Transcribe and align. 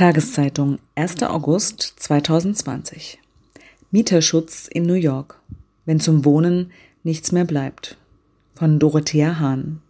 Tageszeitung 0.00 0.78
1. 0.94 1.24
August 1.24 1.82
2020 1.98 3.18
Mieterschutz 3.90 4.66
in 4.66 4.86
New 4.86 4.94
York. 4.94 5.38
Wenn 5.84 6.00
zum 6.00 6.24
Wohnen 6.24 6.72
nichts 7.02 7.32
mehr 7.32 7.44
bleibt. 7.44 7.98
Von 8.54 8.78
Dorothea 8.78 9.40
Hahn. 9.40 9.82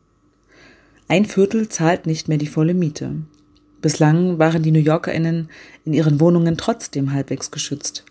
Ein 1.07 1.27
Viertel 1.27 1.69
zahlt 1.69 2.07
nicht 2.07 2.27
mehr 2.27 2.39
die 2.39 2.49
volle 2.49 2.75
Miete. 2.75 3.23
Bislang 3.83 4.41
waren 4.41 4.65
die 4.65 4.73
New 4.73 4.81
Yorkerinnen 4.81 5.49
in 5.85 5.93
ihren 5.93 6.19
Wohnungen 6.19 6.57
trotzdem 6.57 7.13
halbwegs 7.13 7.53
geschützt. 7.53 8.05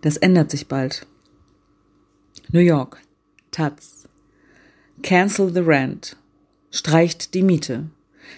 Das 0.00 0.16
ändert 0.16 0.50
sich 0.50 0.66
bald. 0.66 1.06
New 2.50 2.58
York. 2.58 3.00
Taz. 3.52 4.08
Cancel 5.04 5.52
the 5.54 5.60
rent. 5.60 6.16
Streicht 6.72 7.34
die 7.34 7.44
Miete 7.44 7.88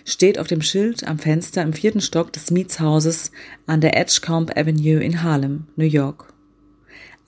steht 0.05 0.39
auf 0.39 0.47
dem 0.47 0.63
Schild 0.63 1.07
am 1.07 1.19
Fenster 1.19 1.63
im 1.63 1.73
vierten 1.73 2.01
Stock 2.01 2.33
des 2.33 2.51
Mietshauses 2.51 3.33
an 3.67 3.81
der 3.81 3.97
Edgecombe 3.97 4.57
Avenue 4.57 5.03
in 5.03 5.23
Harlem, 5.23 5.67
New 5.77 5.85
York. 5.85 6.33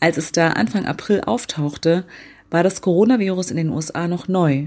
Als 0.01 0.17
es 0.17 0.33
da 0.33 0.51
Anfang 0.51 0.85
April 0.87 1.23
auftauchte, 1.23 2.05
war 2.51 2.63
das 2.63 2.83
Coronavirus 2.83 3.51
in 3.51 3.57
den 3.57 3.71
USA 3.71 4.07
noch 4.07 4.29
neu 4.29 4.67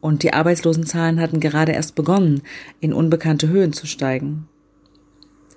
und 0.00 0.22
die 0.22 0.32
Arbeitslosenzahlen 0.32 1.20
hatten 1.20 1.40
gerade 1.40 1.72
erst 1.72 1.94
begonnen, 1.94 2.42
in 2.80 2.92
unbekannte 2.92 3.48
Höhen 3.48 3.72
zu 3.72 3.86
steigen. 3.86 4.48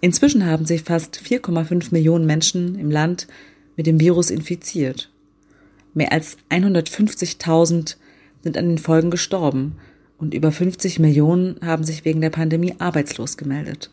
Inzwischen 0.01 0.45
haben 0.45 0.65
sich 0.65 0.83
fast 0.83 1.19
4,5 1.19 1.89
Millionen 1.91 2.25
Menschen 2.25 2.75
im 2.75 2.89
Land 2.89 3.27
mit 3.75 3.85
dem 3.85 3.99
Virus 3.99 4.29
infiziert. 4.29 5.11
Mehr 5.93 6.11
als 6.11 6.37
150.000 6.49 7.97
sind 8.41 8.57
an 8.57 8.69
den 8.69 8.77
Folgen 8.77 9.11
gestorben 9.11 9.75
und 10.19 10.33
über 10.33 10.51
50 10.51 10.99
Millionen 10.99 11.59
haben 11.65 11.83
sich 11.83 12.05
wegen 12.05 12.21
der 12.21 12.29
Pandemie 12.29 12.75
arbeitslos 12.77 13.37
gemeldet. 13.37 13.89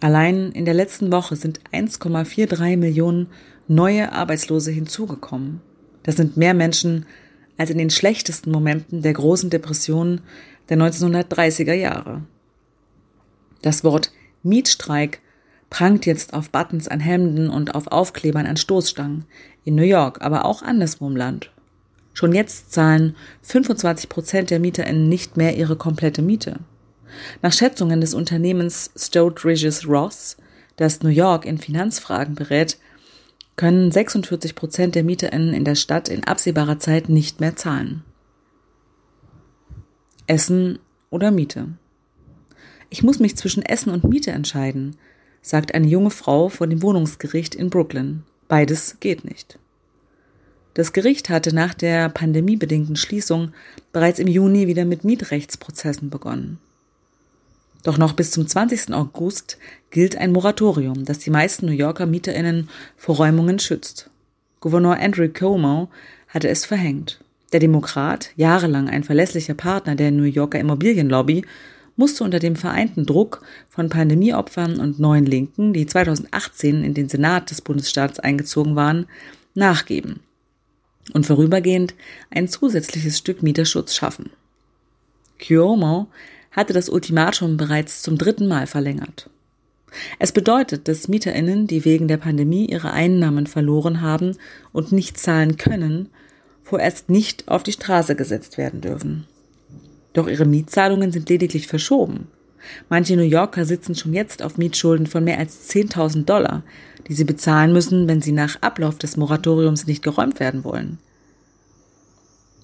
Allein 0.00 0.50
in 0.52 0.64
der 0.64 0.74
letzten 0.74 1.12
Woche 1.12 1.36
sind 1.36 1.60
1,43 1.72 2.76
Millionen 2.78 3.28
neue 3.68 4.12
Arbeitslose 4.12 4.70
hinzugekommen. 4.70 5.60
Das 6.02 6.16
sind 6.16 6.38
mehr 6.38 6.54
Menschen 6.54 7.04
als 7.58 7.68
in 7.68 7.76
den 7.76 7.90
schlechtesten 7.90 8.50
Momenten 8.50 9.02
der 9.02 9.12
großen 9.12 9.50
Depression 9.50 10.22
der 10.70 10.78
1930er 10.78 11.74
Jahre. 11.74 12.22
Das 13.60 13.84
Wort 13.84 14.10
Mietstreik 14.42 15.20
prangt 15.68 16.06
jetzt 16.06 16.32
auf 16.32 16.50
Buttons 16.50 16.88
an 16.88 17.00
Hemden 17.00 17.50
und 17.50 17.74
auf 17.74 17.88
Aufklebern 17.88 18.46
an 18.46 18.56
Stoßstangen, 18.56 19.26
in 19.64 19.74
New 19.74 19.82
York, 19.82 20.22
aber 20.22 20.46
auch 20.46 20.62
anderswo 20.62 21.06
im 21.06 21.16
Land. 21.16 21.52
Schon 22.12 22.34
jetzt 22.34 22.72
zahlen 22.72 23.16
25 23.42 24.08
Prozent 24.08 24.50
der 24.50 24.60
MieterInnen 24.60 25.08
nicht 25.08 25.36
mehr 25.36 25.56
ihre 25.56 25.76
komplette 25.76 26.22
Miete. 26.22 26.60
Nach 27.42 27.52
Schätzungen 27.52 28.00
des 28.00 28.14
Unternehmens 28.14 28.90
Stout 28.96 29.34
Regis 29.44 29.86
Ross, 29.86 30.36
das 30.76 31.02
New 31.02 31.08
York 31.08 31.44
in 31.44 31.58
Finanzfragen 31.58 32.34
berät, 32.34 32.78
können 33.56 33.90
46 33.90 34.54
Prozent 34.54 34.94
der 34.94 35.04
MieterInnen 35.04 35.52
in 35.52 35.64
der 35.64 35.74
Stadt 35.74 36.08
in 36.08 36.24
absehbarer 36.24 36.78
Zeit 36.78 37.08
nicht 37.08 37.40
mehr 37.40 37.56
zahlen. 37.56 38.02
Essen 40.26 40.78
oder 41.10 41.30
Miete? 41.30 41.68
Ich 42.88 43.02
muss 43.02 43.18
mich 43.18 43.36
zwischen 43.36 43.64
Essen 43.64 43.90
und 43.90 44.04
Miete 44.04 44.30
entscheiden, 44.30 44.96
sagt 45.42 45.74
eine 45.74 45.86
junge 45.86 46.10
Frau 46.10 46.48
vor 46.48 46.66
dem 46.66 46.82
Wohnungsgericht 46.82 47.54
in 47.54 47.70
Brooklyn. 47.70 48.24
Beides 48.48 48.98
geht 49.00 49.24
nicht. 49.24 49.58
Das 50.74 50.92
Gericht 50.92 51.30
hatte 51.30 51.54
nach 51.54 51.74
der 51.74 52.08
pandemiebedingten 52.08 52.94
Schließung 52.96 53.52
bereits 53.92 54.20
im 54.20 54.28
Juni 54.28 54.68
wieder 54.68 54.84
mit 54.84 55.04
Mietrechtsprozessen 55.04 56.10
begonnen. 56.10 56.58
Doch 57.82 57.98
noch 57.98 58.12
bis 58.12 58.30
zum 58.30 58.46
20. 58.46 58.92
August 58.92 59.58
gilt 59.90 60.16
ein 60.16 60.32
Moratorium, 60.32 61.04
das 61.04 61.18
die 61.18 61.30
meisten 61.30 61.66
New 61.66 61.72
Yorker 61.72 62.06
Mieterinnen 62.06 62.68
vor 62.96 63.16
Räumungen 63.16 63.58
schützt. 63.58 64.10
Gouverneur 64.60 64.98
Andrew 65.00 65.28
Cuomo 65.28 65.88
hatte 66.28 66.48
es 66.48 66.66
verhängt. 66.66 67.20
Der 67.52 67.58
Demokrat, 67.60 68.30
jahrelang 68.36 68.88
ein 68.88 69.02
verlässlicher 69.02 69.54
Partner 69.54 69.96
der 69.96 70.12
New 70.12 70.24
Yorker 70.24 70.60
Immobilienlobby, 70.60 71.44
musste 71.96 72.22
unter 72.22 72.38
dem 72.38 72.54
vereinten 72.54 73.06
Druck 73.06 73.42
von 73.68 73.88
Pandemieopfern 73.88 74.78
und 74.78 75.00
neuen 75.00 75.26
Linken, 75.26 75.72
die 75.72 75.86
2018 75.86 76.84
in 76.84 76.94
den 76.94 77.08
Senat 77.08 77.50
des 77.50 77.60
Bundesstaats 77.60 78.20
eingezogen 78.20 78.76
waren, 78.76 79.06
nachgeben 79.54 80.20
und 81.12 81.26
vorübergehend 81.26 81.94
ein 82.30 82.48
zusätzliches 82.48 83.18
Stück 83.18 83.42
Mieterschutz 83.42 83.94
schaffen. 83.94 84.30
Cuomo 85.38 86.08
hatte 86.50 86.72
das 86.72 86.88
Ultimatum 86.88 87.56
bereits 87.56 88.02
zum 88.02 88.18
dritten 88.18 88.48
Mal 88.48 88.66
verlängert. 88.66 89.30
Es 90.18 90.32
bedeutet, 90.32 90.86
dass 90.86 91.08
Mieterinnen, 91.08 91.66
die 91.66 91.84
wegen 91.84 92.06
der 92.06 92.16
Pandemie 92.16 92.66
ihre 92.66 92.92
Einnahmen 92.92 93.46
verloren 93.46 94.00
haben 94.00 94.36
und 94.72 94.92
nicht 94.92 95.18
zahlen 95.18 95.56
können, 95.56 96.08
vorerst 96.62 97.10
nicht 97.10 97.48
auf 97.48 97.62
die 97.62 97.72
Straße 97.72 98.14
gesetzt 98.14 98.56
werden 98.56 98.80
dürfen. 98.80 99.26
Doch 100.12 100.28
ihre 100.28 100.44
Mietzahlungen 100.44 101.12
sind 101.12 101.28
lediglich 101.28 101.66
verschoben. 101.66 102.28
Manche 102.88 103.16
New 103.16 103.22
Yorker 103.22 103.64
sitzen 103.64 103.94
schon 103.94 104.12
jetzt 104.12 104.42
auf 104.42 104.58
Mietschulden 104.58 105.06
von 105.06 105.24
mehr 105.24 105.38
als 105.38 105.70
10.000 105.70 106.24
Dollar, 106.24 106.62
die 107.08 107.14
sie 107.14 107.24
bezahlen 107.24 107.72
müssen, 107.72 108.08
wenn 108.08 108.22
sie 108.22 108.32
nach 108.32 108.60
Ablauf 108.60 108.98
des 108.98 109.16
Moratoriums 109.16 109.86
nicht 109.86 110.02
geräumt 110.02 110.40
werden 110.40 110.64
wollen. 110.64 110.98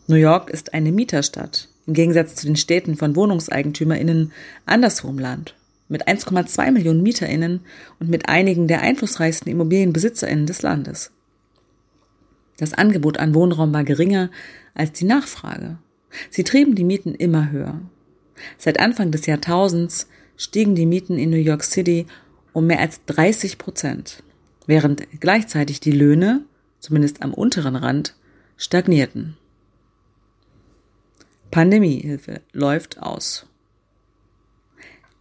New 0.08 0.16
York 0.16 0.50
ist 0.50 0.72
eine 0.72 0.92
Mieterstadt, 0.92 1.68
im 1.86 1.94
Gegensatz 1.94 2.36
zu 2.36 2.46
den 2.46 2.56
Städten 2.56 2.96
von 2.96 3.16
Wohnungseigentümerinnen 3.16 4.32
anderswo 4.64 5.08
im 5.08 5.18
Land, 5.18 5.54
mit 5.88 6.06
1,2 6.06 6.70
Millionen 6.70 7.02
Mieterinnen 7.02 7.60
und 7.98 8.08
mit 8.08 8.28
einigen 8.28 8.68
der 8.68 8.82
einflussreichsten 8.82 9.50
Immobilienbesitzerinnen 9.50 10.46
des 10.46 10.62
Landes. 10.62 11.10
Das 12.58 12.72
Angebot 12.72 13.18
an 13.18 13.34
Wohnraum 13.34 13.72
war 13.72 13.84
geringer 13.84 14.30
als 14.74 14.92
die 14.92 15.04
Nachfrage. 15.04 15.78
Sie 16.30 16.44
trieben 16.44 16.74
die 16.74 16.84
Mieten 16.84 17.14
immer 17.14 17.50
höher. 17.50 17.80
Seit 18.58 18.80
Anfang 18.80 19.10
des 19.10 19.26
Jahrtausends 19.26 20.08
stiegen 20.36 20.74
die 20.74 20.86
Mieten 20.86 21.18
in 21.18 21.30
New 21.30 21.36
York 21.36 21.64
City 21.64 22.06
um 22.52 22.66
mehr 22.66 22.80
als 22.80 23.04
30 23.06 23.58
Prozent, 23.58 24.22
während 24.66 25.06
gleichzeitig 25.20 25.80
die 25.80 25.92
Löhne, 25.92 26.42
zumindest 26.80 27.22
am 27.22 27.34
unteren 27.34 27.76
Rand, 27.76 28.14
stagnierten. 28.56 29.36
Pandemiehilfe 31.50 32.40
läuft 32.52 33.02
aus. 33.02 33.46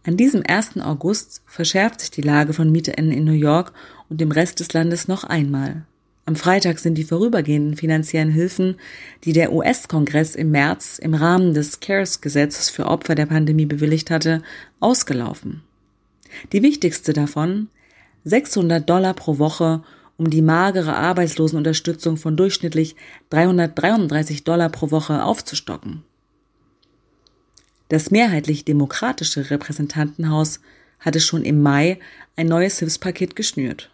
An 0.04 0.16
diesem 0.16 0.42
1. 0.46 0.78
August 0.78 1.42
verschärft 1.46 2.00
sich 2.00 2.10
die 2.10 2.22
Lage 2.22 2.52
von 2.52 2.70
MieterInnen 2.70 3.12
in 3.12 3.24
New 3.24 3.32
York 3.32 3.72
und 4.08 4.20
dem 4.20 4.30
Rest 4.30 4.60
des 4.60 4.72
Landes 4.72 5.08
noch 5.08 5.24
einmal. 5.24 5.84
Am 6.28 6.34
Freitag 6.34 6.80
sind 6.80 6.98
die 6.98 7.04
vorübergehenden 7.04 7.76
finanziellen 7.76 8.32
Hilfen, 8.32 8.76
die 9.22 9.32
der 9.32 9.52
US-Kongress 9.52 10.34
im 10.34 10.50
März 10.50 10.98
im 10.98 11.14
Rahmen 11.14 11.54
des 11.54 11.78
CARES-Gesetzes 11.78 12.68
für 12.68 12.86
Opfer 12.86 13.14
der 13.14 13.26
Pandemie 13.26 13.64
bewilligt 13.64 14.10
hatte, 14.10 14.42
ausgelaufen. 14.80 15.62
Die 16.52 16.64
wichtigste 16.64 17.12
davon 17.12 17.68
600 18.24 18.90
Dollar 18.90 19.14
pro 19.14 19.38
Woche, 19.38 19.84
um 20.16 20.28
die 20.28 20.42
magere 20.42 20.96
Arbeitslosenunterstützung 20.96 22.16
von 22.16 22.36
durchschnittlich 22.36 22.96
333 23.30 24.42
Dollar 24.42 24.68
pro 24.68 24.90
Woche 24.90 25.22
aufzustocken. 25.22 26.02
Das 27.88 28.10
mehrheitlich 28.10 28.64
demokratische 28.64 29.48
Repräsentantenhaus 29.48 30.58
hatte 30.98 31.20
schon 31.20 31.44
im 31.44 31.62
Mai 31.62 32.00
ein 32.34 32.48
neues 32.48 32.80
Hilfspaket 32.80 33.36
geschnürt. 33.36 33.90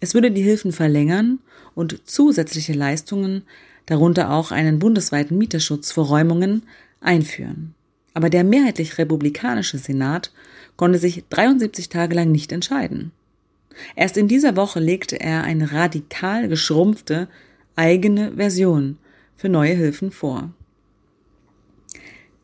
Es 0.00 0.14
würde 0.14 0.30
die 0.30 0.42
Hilfen 0.42 0.72
verlängern 0.72 1.38
und 1.74 2.08
zusätzliche 2.08 2.72
Leistungen, 2.72 3.42
darunter 3.86 4.30
auch 4.30 4.50
einen 4.50 4.78
bundesweiten 4.78 5.36
Mieterschutz 5.36 5.92
vor 5.92 6.06
Räumungen, 6.06 6.62
einführen. 7.00 7.74
Aber 8.14 8.30
der 8.30 8.44
mehrheitlich 8.44 8.98
republikanische 8.98 9.78
Senat 9.78 10.32
konnte 10.76 10.98
sich 10.98 11.24
73 11.28 11.88
Tage 11.88 12.14
lang 12.14 12.32
nicht 12.32 12.52
entscheiden. 12.52 13.12
Erst 13.94 14.16
in 14.16 14.28
dieser 14.28 14.56
Woche 14.56 14.80
legte 14.80 15.20
er 15.20 15.44
eine 15.44 15.72
radikal 15.72 16.48
geschrumpfte 16.48 17.28
eigene 17.76 18.32
Version 18.32 18.98
für 19.36 19.48
neue 19.48 19.74
Hilfen 19.74 20.10
vor. 20.10 20.50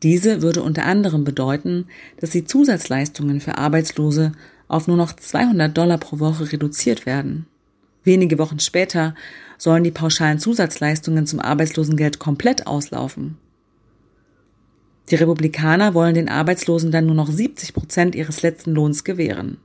Diese 0.02 0.43
würde 0.43 0.62
unter 0.62 0.85
anderem 0.85 1.25
bedeuten, 1.25 1.87
dass 2.20 2.31
die 2.31 2.44
Zusatzleistungen 2.44 3.41
für 3.41 3.59
Arbeitslose 3.59 4.32
auf 4.69 4.89
nur 4.89 4.97
noch 4.97 5.13
200 5.15 5.77
Dollar 5.77 5.99
pro 5.99 6.19
Woche 6.19 6.53
reduziert 6.53 7.07
werden. 7.07 7.47
Wenige 8.05 8.39
Wochen 8.39 8.61
später 8.61 9.15
sollen 9.59 9.85
die 9.85 9.91
pauschalen 9.91 10.39
Zusatzleistungen 10.39 11.27
zum 11.27 11.41
Arbeitslosengeld 11.41 12.19
komplett 12.19 12.67
auslaufen. 12.67 13.37
Die 15.11 15.17
Republikaner 15.17 15.95
wollen 15.95 16.15
den 16.15 16.29
Arbeitslosen 16.29 16.91
dann 16.91 17.07
nur 17.07 17.15
noch 17.15 17.31
70 17.31 17.75
Prozent 17.75 18.15
ihres 18.15 18.43
letzten 18.43 18.73
Lohns 18.73 19.05
gewähren. 19.05 19.59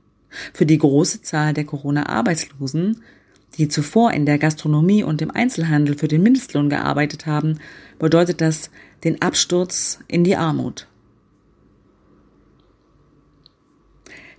Für 0.52 0.66
die 0.66 0.78
große 0.78 1.22
Zahl 1.22 1.52
der 1.52 1.64
Corona-Arbeitslosen, 1.64 3.02
die 3.58 3.68
zuvor 3.68 4.12
in 4.12 4.24
der 4.24 4.38
Gastronomie 4.38 5.02
und 5.02 5.20
im 5.20 5.30
Einzelhandel 5.30 5.96
für 5.96 6.08
den 6.08 6.22
Mindestlohn 6.22 6.70
gearbeitet 6.70 7.26
haben, 7.26 7.58
bedeutet 7.98 8.40
das 8.40 8.70
den 9.04 9.20
Absturz 9.20 9.98
in 10.08 10.24
die 10.24 10.36
Armut. 10.36 10.86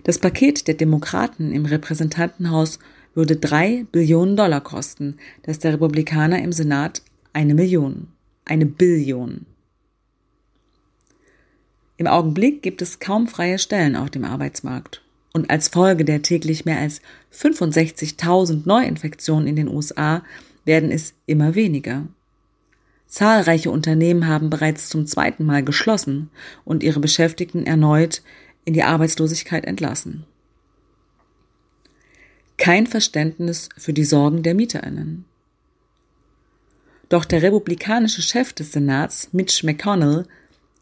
Das 0.04 0.18
Paket 0.18 0.68
der 0.68 0.74
Demokraten 0.74 1.52
im 1.52 1.64
Repräsentantenhaus 1.64 2.78
würde 3.14 3.36
drei 3.36 3.86
Billionen 3.90 4.36
Dollar 4.36 4.60
kosten, 4.60 5.16
das 5.42 5.58
der 5.58 5.72
Republikaner 5.72 6.42
im 6.42 6.52
Senat 6.52 7.02
eine 7.32 7.54
Million, 7.54 8.08
eine 8.44 8.66
Billion. 8.66 9.46
Im 11.96 12.06
Augenblick 12.06 12.62
gibt 12.62 12.82
es 12.82 12.98
kaum 12.98 13.28
freie 13.28 13.58
Stellen 13.58 13.96
auf 13.96 14.10
dem 14.10 14.24
Arbeitsmarkt. 14.24 15.00
Und 15.32 15.50
als 15.50 15.68
Folge 15.68 16.04
der 16.04 16.22
täglich 16.22 16.64
mehr 16.64 16.78
als 16.78 17.00
65.000 17.32 18.62
Neuinfektionen 18.66 19.48
in 19.48 19.56
den 19.56 19.68
USA 19.68 20.22
werden 20.64 20.90
es 20.90 21.14
immer 21.26 21.54
weniger. 21.54 22.06
Zahlreiche 23.06 23.70
Unternehmen 23.70 24.26
haben 24.26 24.50
bereits 24.50 24.88
zum 24.88 25.06
zweiten 25.06 25.44
Mal 25.44 25.64
geschlossen 25.64 26.30
und 26.64 26.82
ihre 26.82 27.00
Beschäftigten 27.00 27.64
erneut 27.64 28.22
in 28.64 28.74
die 28.74 28.82
Arbeitslosigkeit 28.82 29.64
entlassen. 29.64 30.24
Kein 32.56 32.86
Verständnis 32.86 33.68
für 33.76 33.92
die 33.92 34.04
Sorgen 34.04 34.42
der 34.42 34.54
Mieterinnen. 34.54 35.24
Doch 37.08 37.24
der 37.24 37.42
republikanische 37.42 38.22
Chef 38.22 38.52
des 38.52 38.72
Senats, 38.72 39.28
Mitch 39.32 39.66
McConnell, 39.66 40.26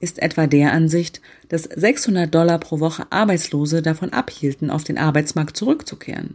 ist 0.00 0.20
etwa 0.20 0.46
der 0.46 0.72
Ansicht, 0.72 1.20
dass 1.48 1.62
600 1.62 2.32
Dollar 2.32 2.58
pro 2.58 2.80
Woche 2.80 3.06
Arbeitslose 3.10 3.82
davon 3.82 4.12
abhielten, 4.12 4.70
auf 4.70 4.84
den 4.84 4.98
Arbeitsmarkt 4.98 5.56
zurückzukehren. 5.56 6.34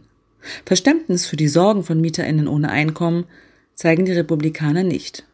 Verständnis 0.64 1.26
für 1.26 1.36
die 1.36 1.48
Sorgen 1.48 1.84
von 1.84 2.00
Mieterinnen 2.00 2.48
ohne 2.48 2.70
Einkommen 2.70 3.26
zeigen 3.74 4.06
die 4.06 4.12
Republikaner 4.12 4.84
nicht. 4.84 5.27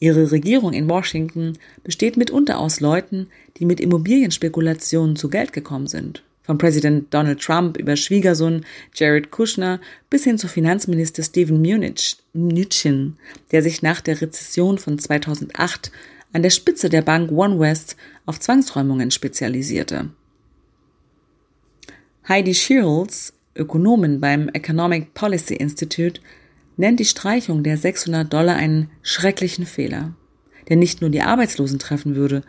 Ihre 0.00 0.30
Regierung 0.32 0.72
in 0.72 0.88
Washington 0.88 1.58
besteht 1.82 2.16
mitunter 2.16 2.58
aus 2.58 2.80
Leuten, 2.80 3.28
die 3.56 3.64
mit 3.64 3.80
Immobilienspekulationen 3.80 5.16
zu 5.16 5.28
Geld 5.28 5.52
gekommen 5.52 5.86
sind. 5.86 6.22
Von 6.42 6.58
Präsident 6.58 7.12
Donald 7.14 7.40
Trump 7.40 7.78
über 7.78 7.96
Schwiegersohn 7.96 8.66
Jared 8.94 9.30
Kushner 9.30 9.80
bis 10.10 10.24
hin 10.24 10.36
zu 10.36 10.46
Finanzminister 10.46 11.22
Steven 11.22 11.60
Mnuchin, 12.34 13.16
der 13.50 13.62
sich 13.62 13.80
nach 13.80 14.02
der 14.02 14.20
Rezession 14.20 14.76
von 14.76 14.98
2008 14.98 15.90
an 16.34 16.42
der 16.42 16.50
Spitze 16.50 16.90
der 16.90 17.00
Bank 17.00 17.32
OneWest 17.32 17.96
auf 18.26 18.40
Zwangsräumungen 18.40 19.10
spezialisierte. 19.10 20.10
Heidi 22.28 22.54
Shields, 22.54 23.32
Ökonomin 23.54 24.20
beim 24.20 24.48
Economic 24.50 25.14
Policy 25.14 25.54
Institute, 25.54 26.20
nennt 26.76 27.00
die 27.00 27.04
Streichung 27.04 27.62
der 27.62 27.76
600 27.76 28.32
Dollar 28.32 28.56
einen 28.56 28.90
schrecklichen 29.02 29.66
Fehler, 29.66 30.14
der 30.68 30.76
nicht 30.76 31.00
nur 31.00 31.10
die 31.10 31.22
Arbeitslosen 31.22 31.78
treffen 31.78 32.16
würde, 32.16 32.42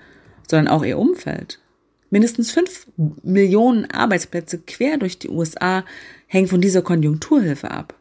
sondern 0.49 0.67
auch 0.67 0.83
ihr 0.83 0.97
Umfeld. 0.97 1.59
Mindestens 2.09 2.51
fünf 2.51 2.87
Millionen 3.23 3.89
Arbeitsplätze 3.91 4.59
quer 4.59 4.97
durch 4.97 5.19
die 5.19 5.29
USA 5.29 5.83
hängen 6.27 6.47
von 6.47 6.61
dieser 6.61 6.81
Konjunkturhilfe 6.81 7.71
ab, 7.71 7.99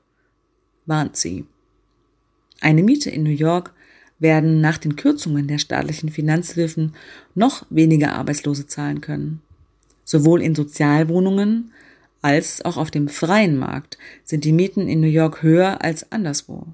warnt 0.86 1.16
sie. 1.16 1.44
Eine 2.60 2.82
Miete 2.82 3.10
in 3.10 3.22
New 3.24 3.30
York 3.30 3.72
werden 4.18 4.60
nach 4.60 4.78
den 4.78 4.96
Kürzungen 4.96 5.48
der 5.48 5.58
staatlichen 5.58 6.08
Finanzhilfen 6.10 6.94
noch 7.34 7.66
weniger 7.70 8.12
Arbeitslose 8.12 8.66
zahlen 8.66 9.00
können. 9.00 9.42
Sowohl 10.04 10.42
in 10.42 10.54
Sozialwohnungen 10.54 11.72
als 12.24 12.64
auch 12.64 12.78
auf 12.78 12.90
dem 12.90 13.08
freien 13.08 13.58
Markt 13.58 13.98
sind 14.24 14.44
die 14.44 14.52
Mieten 14.52 14.88
in 14.88 15.00
New 15.00 15.06
York 15.06 15.42
höher 15.42 15.84
als 15.84 16.10
anderswo. 16.10 16.66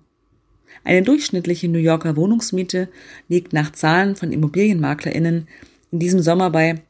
Eine 0.85 1.03
durchschnittliche 1.03 1.69
New 1.69 1.81
Yorker 1.81 2.15
Wohnungsmiete 2.15 2.89
liegt 3.29 3.53
nach 3.53 3.73
Zahlen 3.73 4.15
von 4.15 4.31
Immobilienmaklerinnen 4.31 5.49
in 5.91 5.99
diesem 5.99 6.21
Sommer 6.21 6.51
bei 6.51 6.83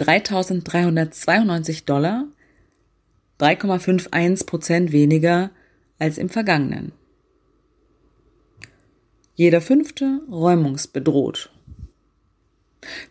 3.392 0.00 1.84
Dollar, 1.84 2.26
3,51 3.38 4.44
Prozent 4.44 4.90
weniger 4.90 5.50
als 6.00 6.18
im 6.18 6.28
vergangenen. 6.28 6.90
Jeder 9.36 9.60
fünfte 9.60 10.20
räumungsbedroht. 10.28 11.52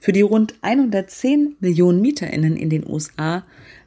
Für 0.01 0.11
die 0.11 0.21
rund 0.21 0.55
110 0.61 1.55
Millionen 1.61 2.01
MieterInnen 2.01 2.57
in 2.57 2.69
den 2.69 2.85
USA 2.85 3.45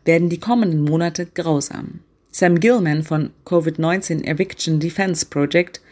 werden 0.08 0.30
die 0.30 0.40
kommenden 0.40 0.80
Monate 0.80 1.26
grausam. 1.26 2.00
Sam 2.30 2.60
Gilman 2.60 3.02
von 3.02 3.28
Covid-19 3.44 4.24
Eviction 4.24 4.80
Defense 4.80 5.26
Project 5.26 5.82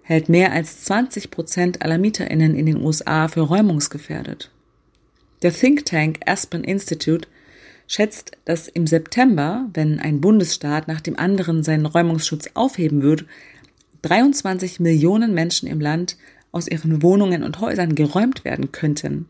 hält 0.00 0.30
mehr 0.30 0.52
als 0.52 0.84
20 0.84 1.30
Prozent 1.30 1.82
aller 1.82 1.98
MieterInnen 1.98 2.54
in 2.54 2.64
den 2.64 2.82
USA 2.82 3.28
für 3.28 3.42
räumungsgefährdet. 3.42 4.50
Der 5.42 5.52
Think 5.52 5.84
Tank 5.84 6.20
Aspen 6.24 6.64
Institute 6.64 7.28
schätzt, 7.86 8.32
dass 8.46 8.66
im 8.66 8.86
September, 8.86 9.68
wenn 9.74 10.00
ein 10.00 10.22
Bundesstaat 10.22 10.88
nach 10.88 11.02
dem 11.02 11.18
anderen 11.18 11.62
seinen 11.62 11.84
Räumungsschutz 11.84 12.48
aufheben 12.54 13.02
wird, 13.02 13.26
23 14.02 14.80
Millionen 14.80 15.34
Menschen 15.34 15.68
im 15.68 15.82
Land 15.82 16.16
aus 16.50 16.66
ihren 16.66 17.02
Wohnungen 17.02 17.42
und 17.42 17.60
Häusern 17.60 17.94
geräumt 17.94 18.46
werden 18.46 18.72
könnten. 18.72 19.28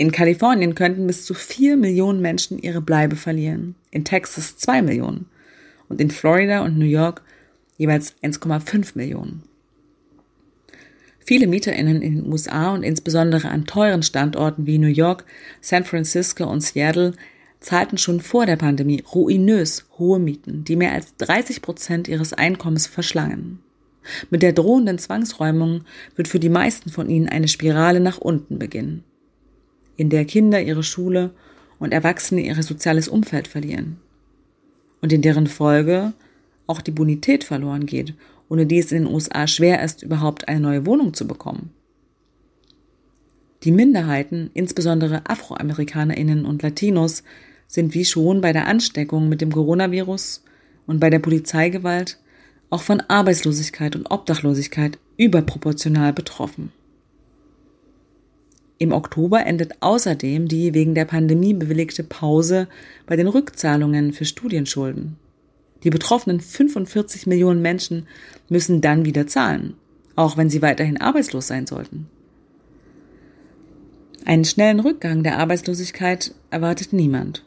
In 0.00 0.12
Kalifornien 0.12 0.76
könnten 0.76 1.08
bis 1.08 1.24
zu 1.24 1.34
4 1.34 1.76
Millionen 1.76 2.22
Menschen 2.22 2.56
ihre 2.60 2.80
Bleibe 2.80 3.16
verlieren, 3.16 3.74
in 3.90 4.04
Texas 4.04 4.56
2 4.56 4.80
Millionen 4.82 5.26
und 5.88 6.00
in 6.00 6.12
Florida 6.12 6.64
und 6.64 6.78
New 6.78 6.86
York 6.86 7.20
jeweils 7.78 8.14
1,5 8.22 8.92
Millionen. 8.94 9.42
Viele 11.18 11.48
Mieterinnen 11.48 12.00
in 12.00 12.14
den 12.14 12.32
USA 12.32 12.72
und 12.72 12.84
insbesondere 12.84 13.48
an 13.48 13.66
teuren 13.66 14.04
Standorten 14.04 14.66
wie 14.66 14.78
New 14.78 14.86
York, 14.86 15.24
San 15.60 15.84
Francisco 15.84 16.44
und 16.44 16.60
Seattle 16.60 17.14
zahlten 17.58 17.98
schon 17.98 18.20
vor 18.20 18.46
der 18.46 18.56
Pandemie 18.56 19.02
ruinös 19.12 19.84
hohe 19.98 20.20
Mieten, 20.20 20.62
die 20.62 20.76
mehr 20.76 20.92
als 20.92 21.16
30 21.16 21.60
Prozent 21.60 22.06
ihres 22.06 22.32
Einkommens 22.32 22.86
verschlangen. 22.86 23.58
Mit 24.30 24.42
der 24.42 24.52
drohenden 24.52 25.00
Zwangsräumung 25.00 25.82
wird 26.14 26.28
für 26.28 26.38
die 26.38 26.48
meisten 26.48 26.88
von 26.88 27.10
ihnen 27.10 27.28
eine 27.28 27.48
Spirale 27.48 27.98
nach 27.98 28.18
unten 28.18 28.60
beginnen, 28.60 29.02
in 29.98 30.08
der 30.08 30.24
Kinder 30.24 30.62
ihre 30.62 30.82
Schule 30.82 31.32
und 31.78 31.92
Erwachsene 31.92 32.40
ihr 32.40 32.62
soziales 32.62 33.08
Umfeld 33.08 33.46
verlieren 33.46 33.98
und 35.02 35.12
in 35.12 35.20
deren 35.20 35.46
Folge 35.46 36.14
auch 36.66 36.80
die 36.80 36.90
Bonität 36.90 37.44
verloren 37.44 37.84
geht, 37.84 38.14
ohne 38.48 38.64
die 38.64 38.78
es 38.78 38.92
in 38.92 39.04
den 39.04 39.12
USA 39.12 39.46
schwer 39.46 39.82
ist, 39.82 40.02
überhaupt 40.02 40.48
eine 40.48 40.60
neue 40.60 40.86
Wohnung 40.86 41.14
zu 41.14 41.26
bekommen. 41.26 41.70
Die 43.64 43.72
Minderheiten, 43.72 44.50
insbesondere 44.54 45.22
Afroamerikanerinnen 45.28 46.44
und 46.44 46.62
Latinos, 46.62 47.24
sind 47.66 47.92
wie 47.94 48.04
schon 48.04 48.40
bei 48.40 48.52
der 48.52 48.66
Ansteckung 48.66 49.28
mit 49.28 49.40
dem 49.40 49.52
Coronavirus 49.52 50.44
und 50.86 51.00
bei 51.00 51.10
der 51.10 51.18
Polizeigewalt 51.18 52.18
auch 52.70 52.82
von 52.82 53.00
Arbeitslosigkeit 53.00 53.96
und 53.96 54.10
Obdachlosigkeit 54.10 54.98
überproportional 55.16 56.12
betroffen. 56.12 56.72
Im 58.78 58.92
Oktober 58.92 59.44
endet 59.44 59.74
außerdem 59.80 60.46
die 60.46 60.72
wegen 60.72 60.94
der 60.94 61.04
Pandemie 61.04 61.52
bewilligte 61.52 62.04
Pause 62.04 62.68
bei 63.06 63.16
den 63.16 63.26
Rückzahlungen 63.26 64.12
für 64.12 64.24
Studienschulden. 64.24 65.16
Die 65.82 65.90
betroffenen 65.90 66.40
45 66.40 67.26
Millionen 67.26 67.60
Menschen 67.60 68.06
müssen 68.48 68.80
dann 68.80 69.04
wieder 69.04 69.26
zahlen, 69.26 69.74
auch 70.14 70.36
wenn 70.36 70.48
sie 70.48 70.62
weiterhin 70.62 71.00
arbeitslos 71.00 71.48
sein 71.48 71.66
sollten. 71.66 72.08
Einen 74.24 74.44
schnellen 74.44 74.80
Rückgang 74.80 75.22
der 75.22 75.38
Arbeitslosigkeit 75.38 76.34
erwartet 76.50 76.92
niemand. 76.92 77.44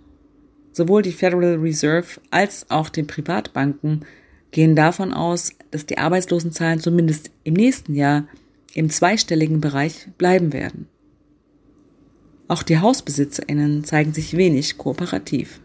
Sowohl 0.73 1.01
die 1.01 1.11
Federal 1.11 1.55
Reserve 1.55 2.19
als 2.29 2.65
auch 2.69 2.89
die 2.89 3.03
Privatbanken 3.03 4.05
gehen 4.51 4.75
davon 4.75 5.13
aus, 5.13 5.53
dass 5.69 5.85
die 5.85 5.97
Arbeitslosenzahlen 5.97 6.79
zumindest 6.79 7.31
im 7.43 7.53
nächsten 7.53 7.93
Jahr 7.93 8.25
im 8.73 8.89
zweistelligen 8.89 9.61
Bereich 9.61 10.07
bleiben 10.17 10.53
werden. 10.53 10.87
Auch 12.51 12.63
die 12.63 12.79
Hausbesitzerinnen 12.79 13.85
zeigen 13.85 14.11
sich 14.11 14.35
wenig 14.35 14.77
kooperativ. 14.77 15.61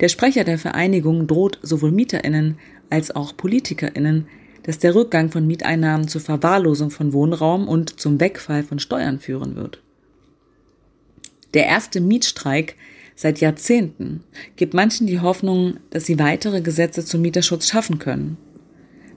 Der 0.00 0.08
Sprecher 0.08 0.42
der 0.42 0.58
Vereinigung 0.58 1.28
droht 1.28 1.60
sowohl 1.62 1.92
Mieterinnen 1.92 2.58
als 2.90 3.14
auch 3.14 3.36
Politikerinnen, 3.36 4.26
dass 4.64 4.80
der 4.80 4.96
Rückgang 4.96 5.30
von 5.30 5.46
Mieteinnahmen 5.46 6.08
zur 6.08 6.20
Verwahrlosung 6.20 6.90
von 6.90 7.12
Wohnraum 7.12 7.68
und 7.68 8.00
zum 8.00 8.18
Wegfall 8.18 8.64
von 8.64 8.80
Steuern 8.80 9.20
führen 9.20 9.54
wird. 9.54 9.80
Der 11.54 11.66
erste 11.66 12.00
Mietstreik 12.00 12.74
seit 13.14 13.38
Jahrzehnten 13.38 14.24
gibt 14.56 14.74
manchen 14.74 15.06
die 15.06 15.20
Hoffnung, 15.20 15.74
dass 15.90 16.06
sie 16.06 16.18
weitere 16.18 16.60
Gesetze 16.60 17.04
zum 17.04 17.20
Mieterschutz 17.22 17.68
schaffen 17.68 18.00
können. 18.00 18.36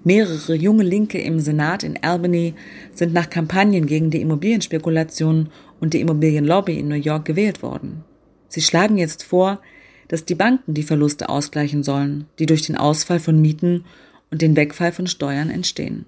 Mehrere 0.03 0.53
junge 0.53 0.83
Linke 0.83 1.19
im 1.19 1.39
Senat 1.39 1.83
in 1.83 2.01
Albany 2.03 2.53
sind 2.93 3.13
nach 3.13 3.31
Kampagnen 3.31 3.87
gegen 3.87 4.11
die 4.11 4.21
Immobilienspekulation 4.21 5.49
und 5.79 5.93
die 5.93 6.01
Immobilienlobby 6.01 6.77
in 6.77 6.87
New 6.87 6.95
York 6.95 7.25
gewählt 7.25 7.61
worden. 7.61 8.03
Sie 8.47 8.61
schlagen 8.61 8.97
jetzt 8.97 9.23
vor, 9.23 9.61
dass 10.07 10.25
die 10.25 10.35
Banken 10.35 10.73
die 10.73 10.83
Verluste 10.83 11.29
ausgleichen 11.29 11.83
sollen, 11.83 12.25
die 12.39 12.45
durch 12.45 12.63
den 12.63 12.75
Ausfall 12.75 13.19
von 13.19 13.39
Mieten 13.39 13.85
und 14.31 14.41
den 14.41 14.55
Wegfall 14.55 14.91
von 14.91 15.07
Steuern 15.07 15.49
entstehen. 15.49 16.05